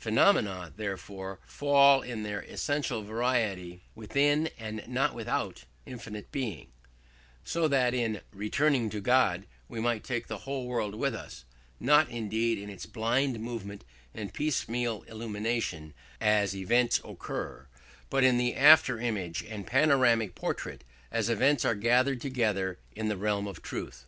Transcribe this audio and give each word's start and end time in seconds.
Phenomena 0.00 0.72
therefore 0.76 1.38
fall, 1.46 2.02
in 2.02 2.24
their 2.24 2.40
essential 2.40 3.04
variety, 3.04 3.84
within 3.94 4.48
and 4.58 4.82
not 4.88 5.14
without 5.14 5.62
infinite 5.86 6.32
Being: 6.32 6.72
so 7.44 7.68
that 7.68 7.94
in 7.94 8.20
"returning 8.32 8.90
to 8.90 9.00
God" 9.00 9.46
we 9.68 9.78
might 9.78 10.02
take 10.02 10.26
the 10.26 10.38
whole 10.38 10.66
world 10.66 10.96
with 10.96 11.14
us, 11.14 11.44
not 11.78 12.08
indeed 12.10 12.58
in 12.58 12.68
its 12.68 12.84
blind 12.84 13.38
movement 13.38 13.84
and 14.12 14.34
piecemeal 14.34 15.02
illumination, 15.06 15.94
as 16.20 16.56
events 16.56 17.00
occur, 17.04 17.68
but 18.10 18.24
in 18.24 18.40
an 18.40 18.54
after 18.56 18.98
image 18.98 19.44
and 19.44 19.68
panoramic 19.68 20.34
portrait, 20.34 20.82
as 21.12 21.30
events 21.30 21.64
are 21.64 21.76
gathered 21.76 22.20
together 22.20 22.80
in 22.96 23.06
the 23.06 23.16
realm 23.16 23.46
of 23.46 23.62
truth. 23.62 24.04